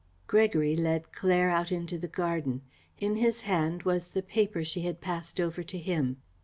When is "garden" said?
2.07-2.63